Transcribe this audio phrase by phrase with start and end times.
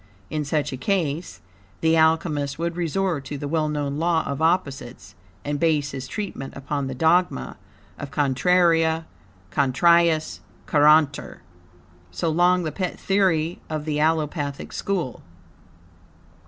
[0.31, 1.41] In such a case,
[1.81, 5.13] the Alchemist would resort to the well known law of opposites,
[5.45, 7.55] and base his treatment upon the dogma
[7.99, 9.05] of "Contraria
[9.51, 11.41] contrariis curantur,"
[12.09, 15.21] so long the pet theory of the Allopathic school.